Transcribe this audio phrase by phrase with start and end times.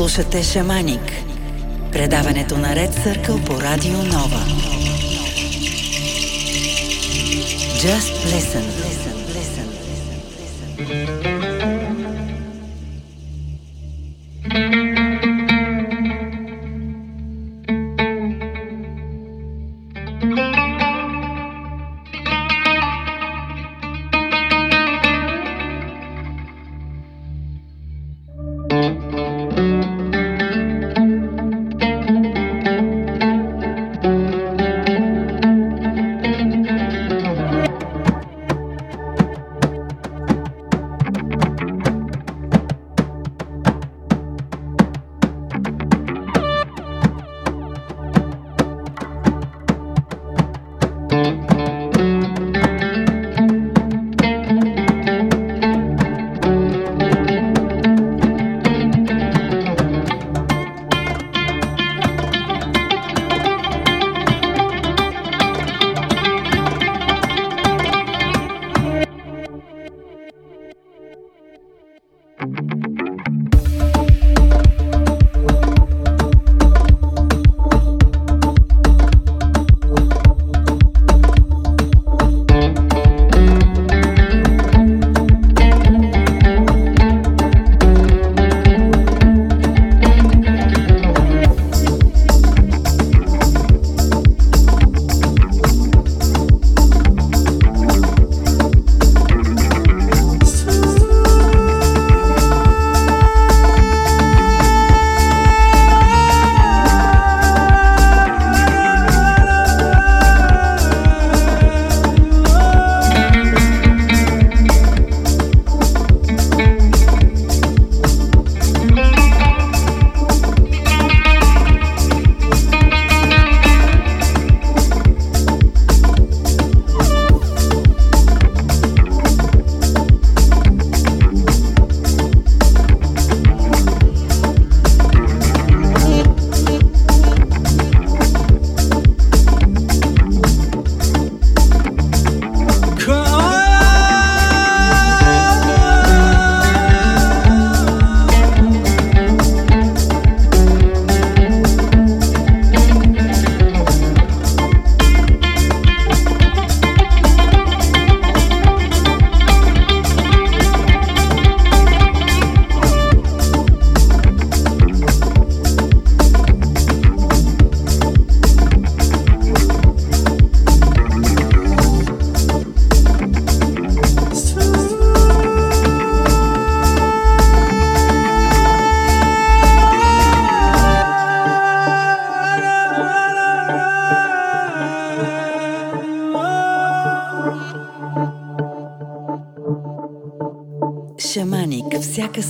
[0.00, 1.12] Слушате Шаманик.
[1.92, 4.44] Предаването на Ред Съркъл по Радио Нова.
[7.84, 8.64] Just listen.
[8.86, 9.66] listen, listen,
[10.38, 11.29] listen, listen.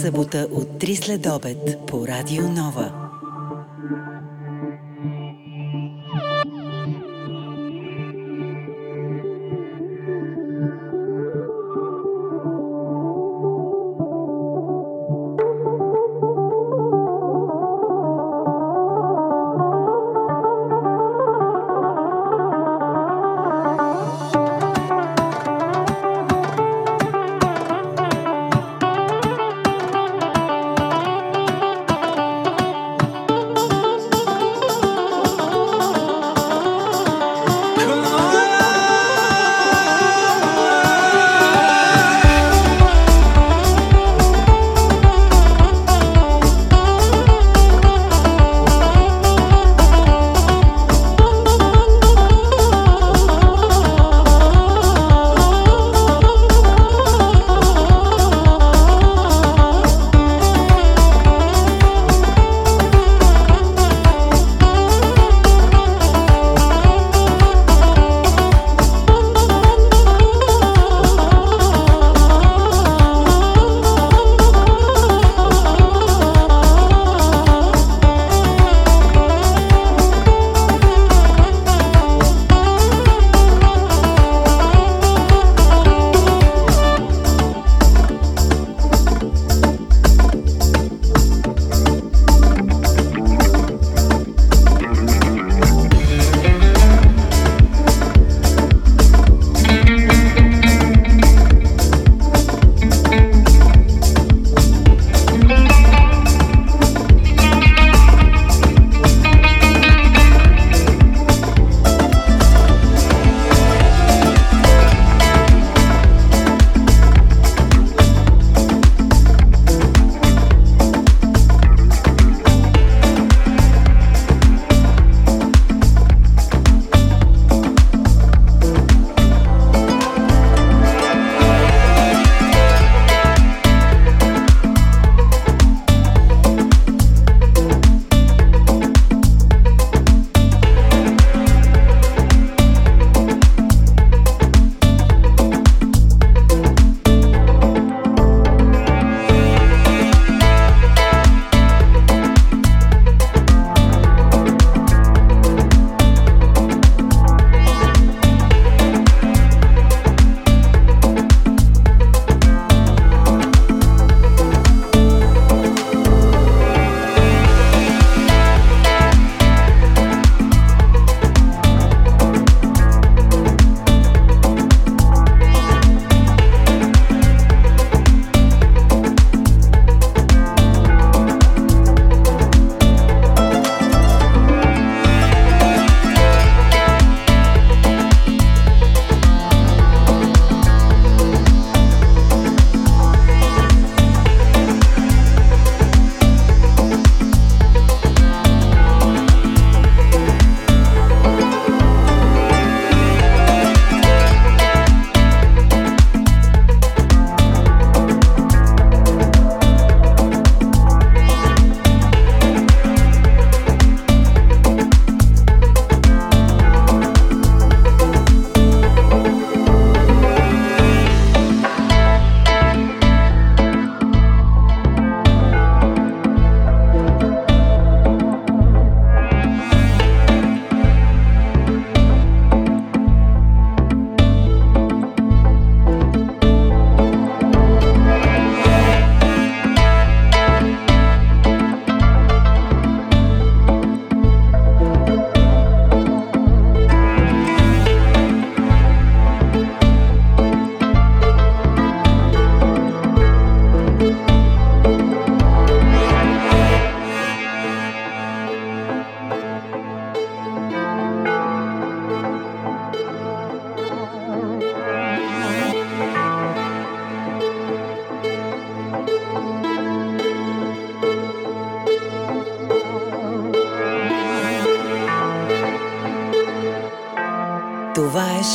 [0.00, 2.99] Събота от 3 след обед по Радио Нова.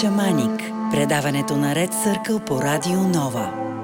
[0.02, 0.72] Шаманик.
[0.92, 3.75] Предаването на Ред Съркъл по Радио Нова.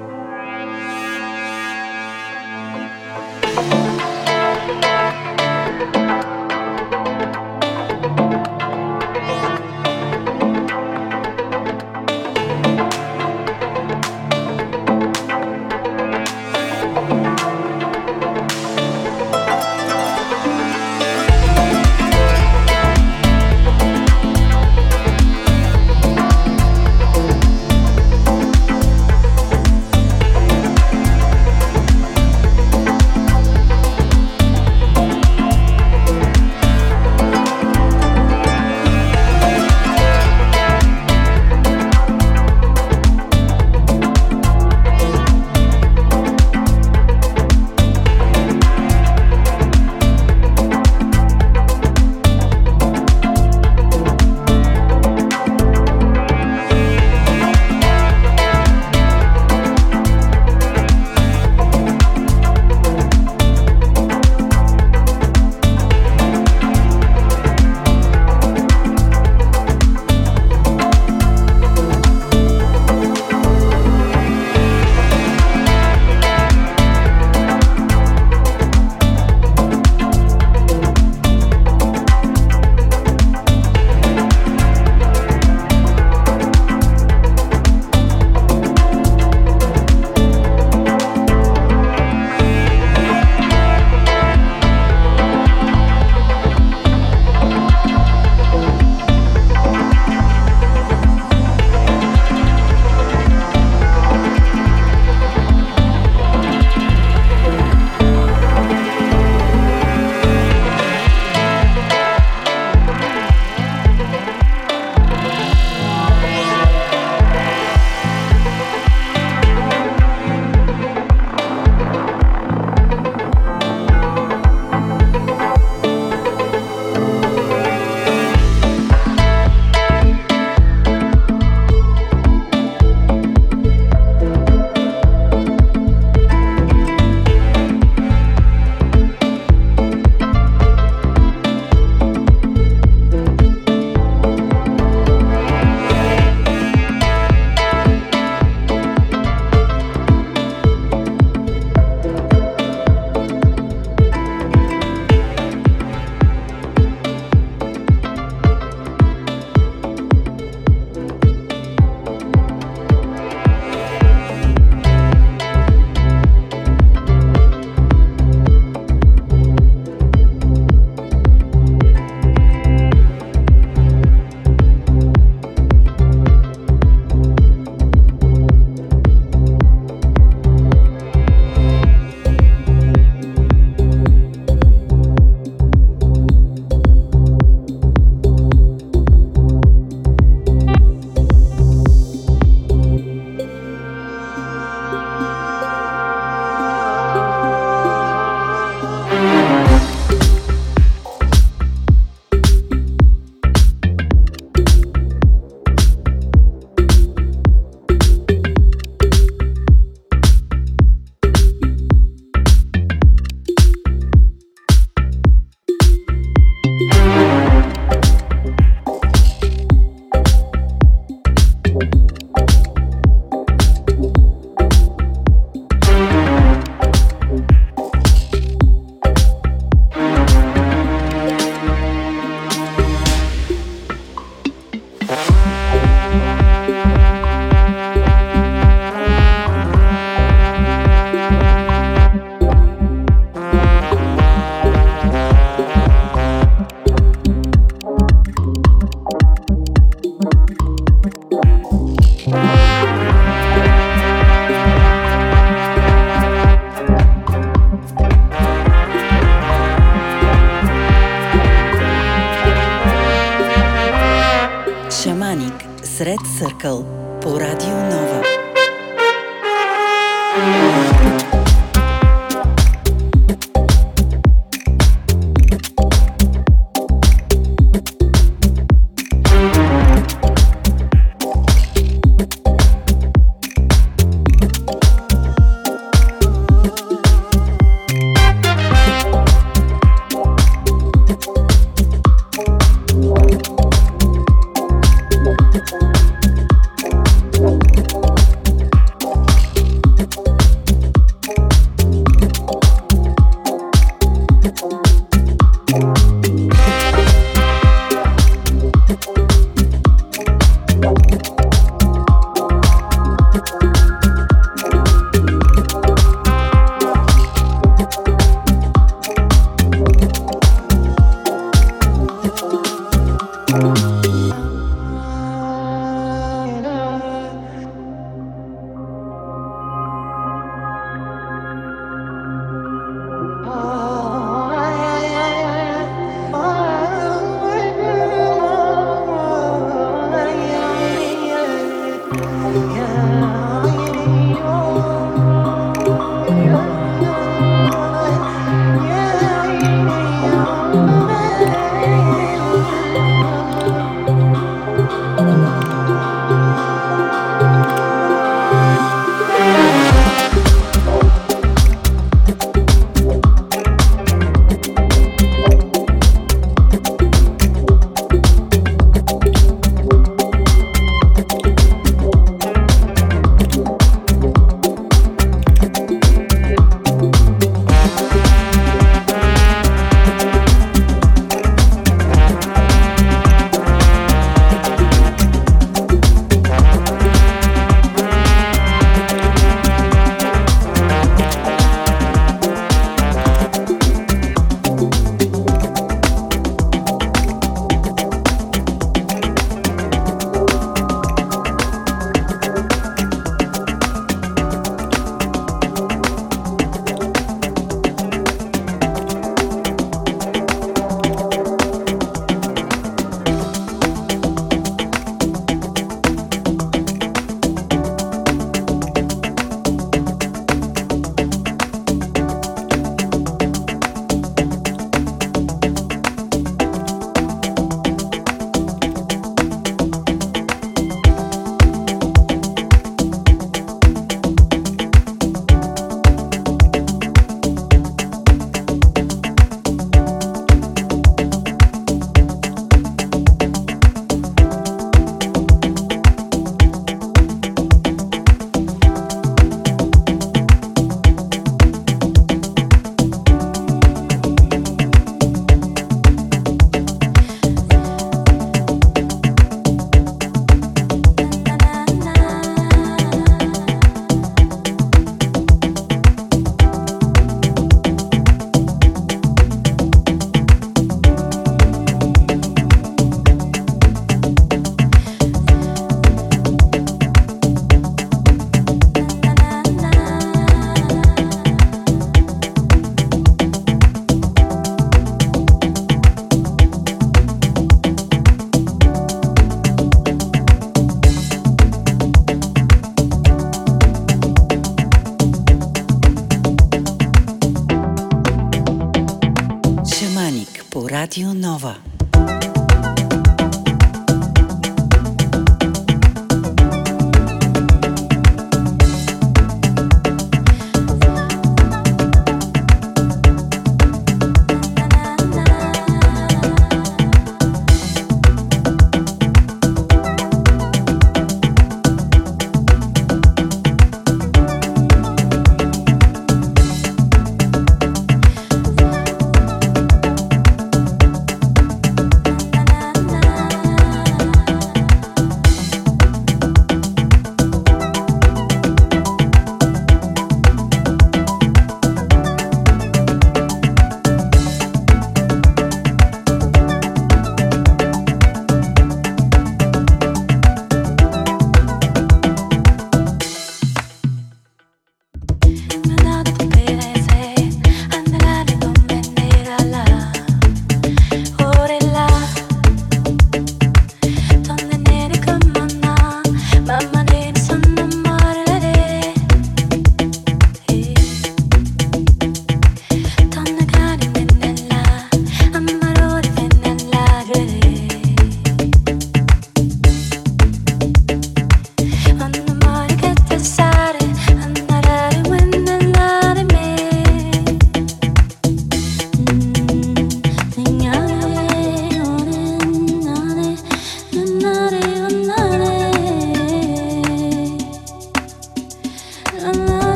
[333.54, 333.81] Oh.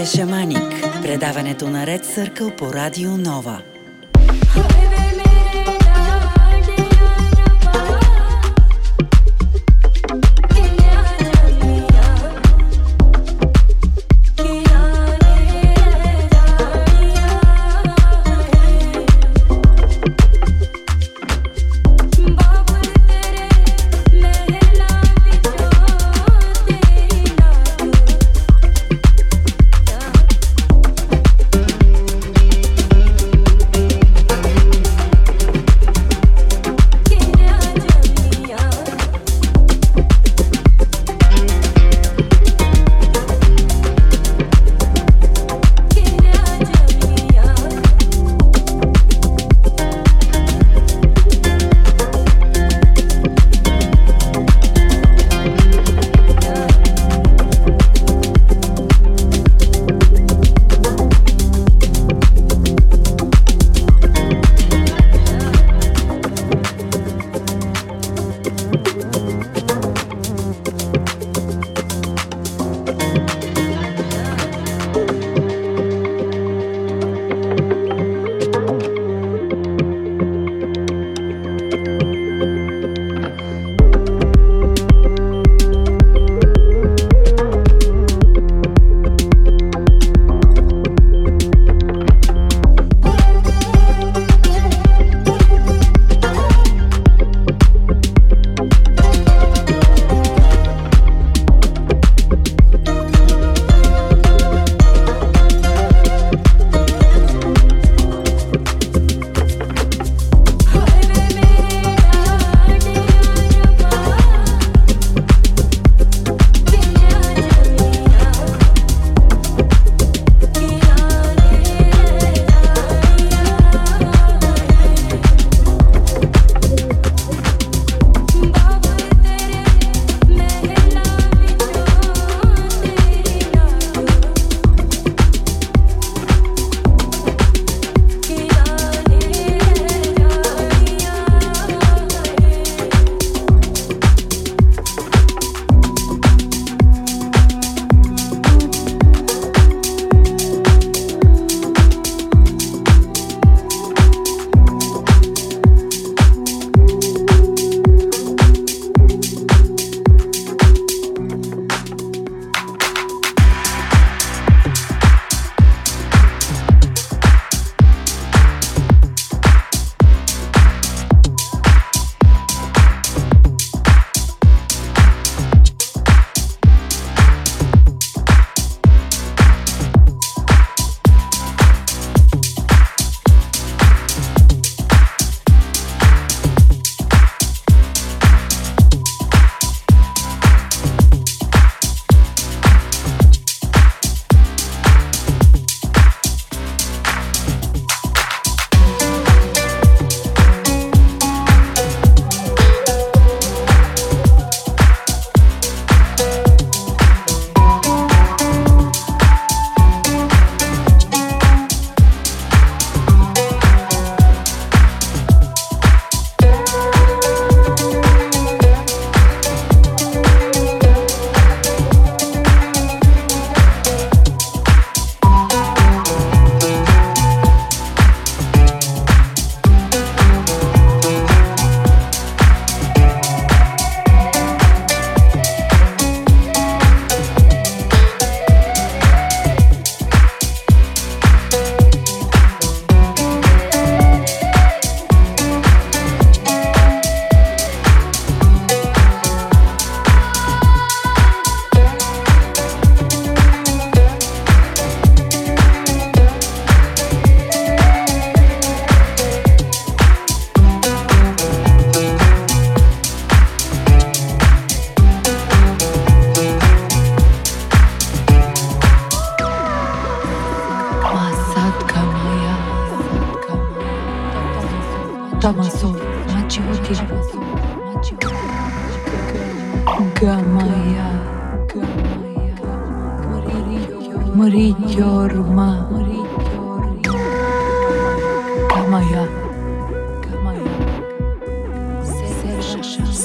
[0.00, 3.62] Слушате Шаманик, предаването на Ред Съркъл по Радио Нова.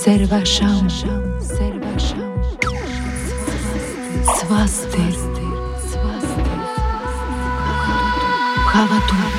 [0.05, 0.87] Servasham,
[4.37, 5.15] Svastir,
[8.71, 9.34] Kavatu.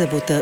[0.00, 0.39] se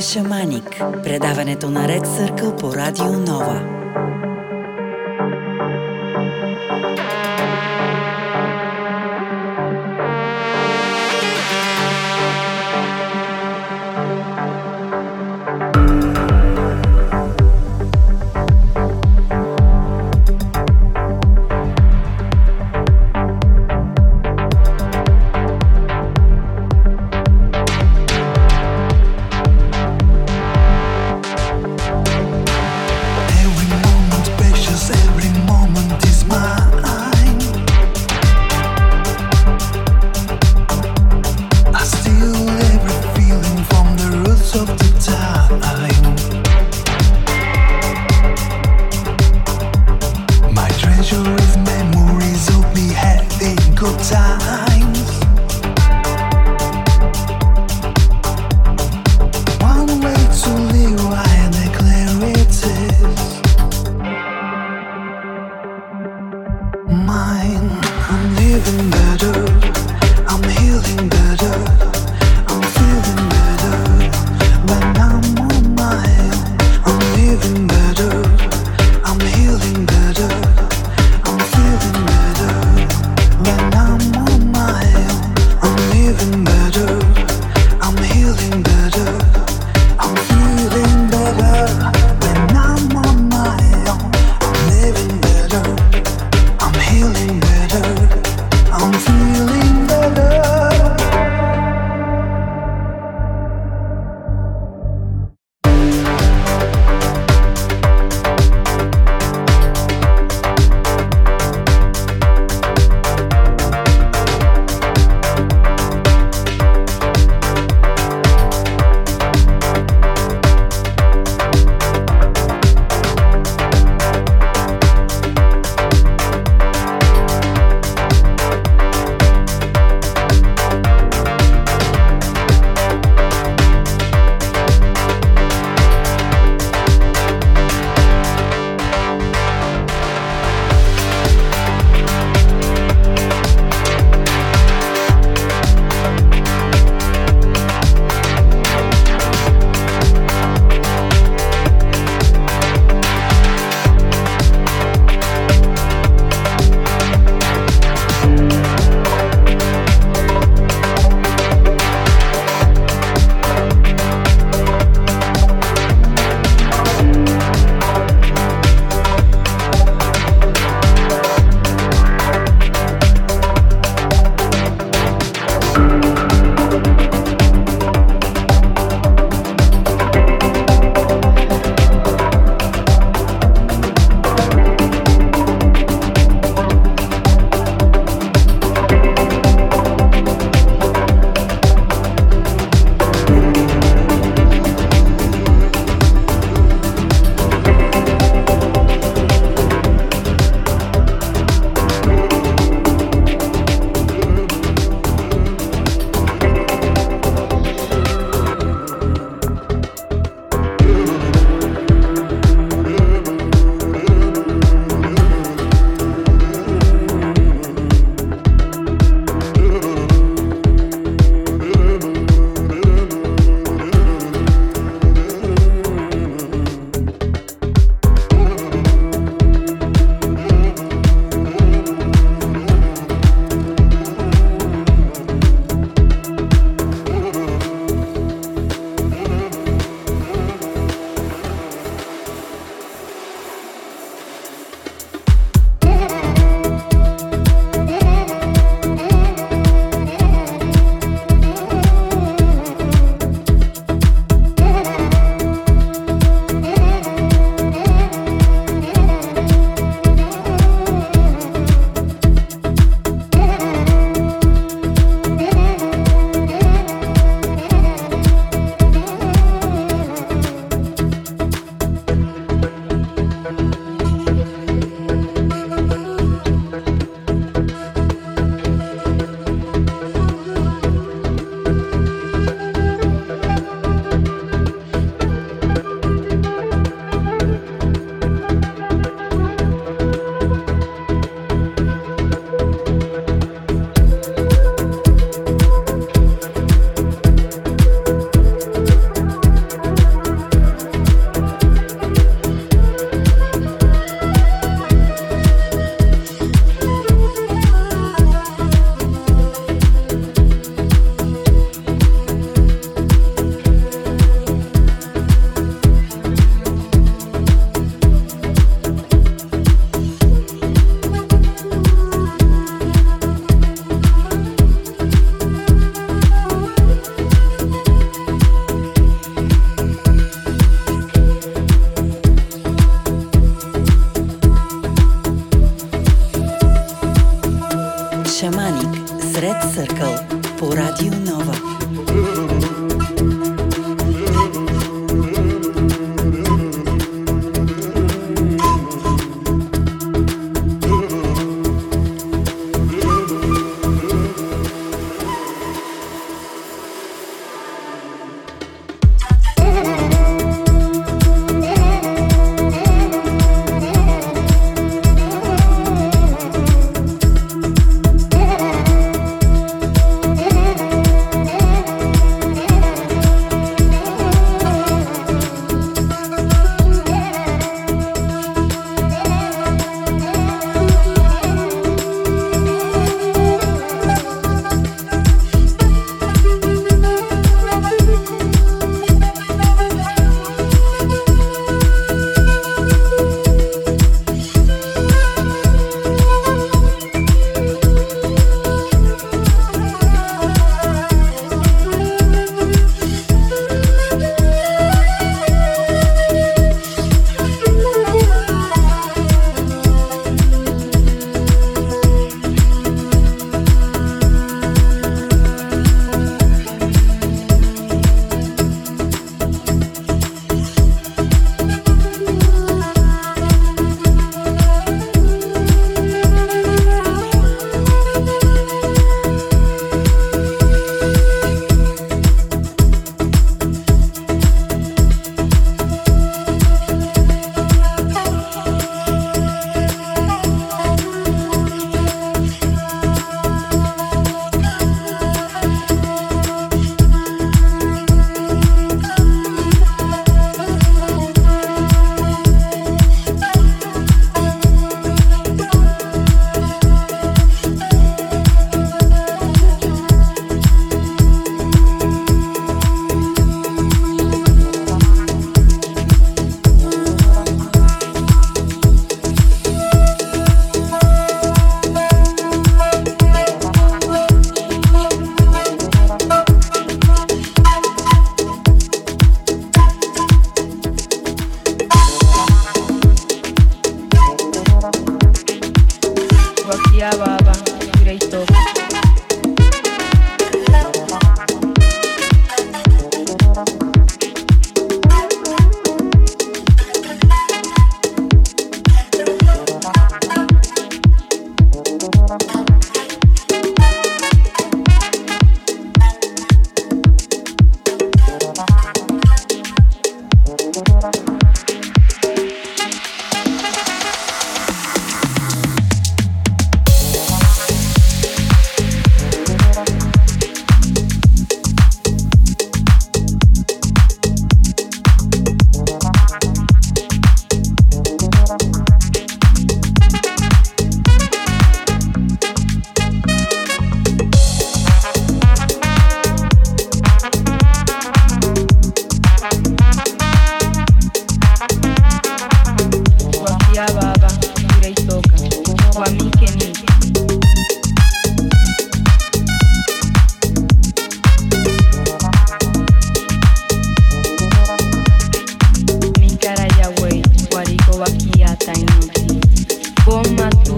[0.00, 0.82] Шаманик.
[1.04, 3.79] Предаването на Ред Съркъл по Радио Нова.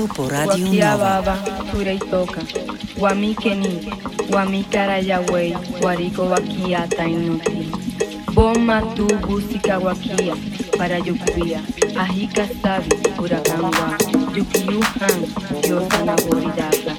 [0.00, 0.56] Producido por Radio
[0.96, 1.44] Nova.
[1.70, 2.40] Tureitoca,
[2.96, 3.80] Guamikeni,
[4.30, 7.70] Guamicarayagüey, Guarico Guaquía, Tainutli.
[8.32, 10.34] Boma tu busika guaquía,
[10.78, 11.62] para Yucuya,
[11.98, 12.88] Ajica Sabi,
[13.18, 13.98] Huracán Guá,
[14.34, 16.89] Yukiuhan, Diosa Naboridad.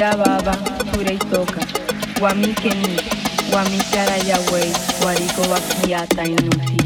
[0.00, 0.54] Yababa,
[0.92, 1.60] Kureitoka,
[2.20, 3.00] Guamikeni,
[3.50, 6.85] Guamikara Yahweh, Guarico Bakiata Inuti.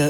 [0.00, 0.08] En